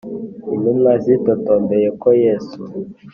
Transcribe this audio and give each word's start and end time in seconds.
Intumwa 0.53 0.91
zitotombeye 1.03 1.87
ko 2.01 2.09
yesu 2.23 2.59